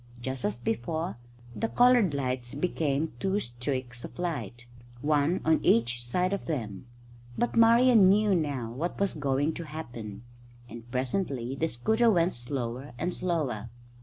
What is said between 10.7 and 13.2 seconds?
presently the scooter went slower and